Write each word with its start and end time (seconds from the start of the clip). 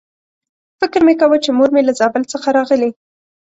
فکر 0.79 0.99
مې 1.05 1.13
کاوه 1.19 1.37
چې 1.43 1.49
مور 1.57 1.69
مې 1.73 1.81
له 1.87 1.93
زابل 1.99 2.23
څخه 2.33 2.47
راغلې. 2.57 2.89